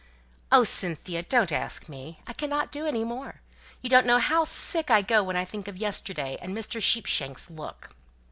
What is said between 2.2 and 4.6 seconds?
I cannot do any more. You don't know how